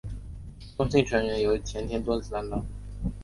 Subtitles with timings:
[0.75, 2.65] 中心成员由前田敦子担当。